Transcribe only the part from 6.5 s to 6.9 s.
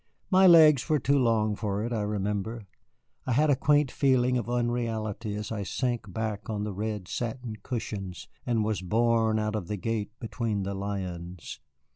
the